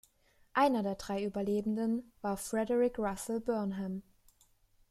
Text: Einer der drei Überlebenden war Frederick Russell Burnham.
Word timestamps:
Einer 0.53 0.81
der 0.81 0.95
drei 0.95 1.23
Überlebenden 1.23 2.11
war 2.21 2.35
Frederick 2.35 2.97
Russell 2.97 3.39
Burnham. 3.39 4.01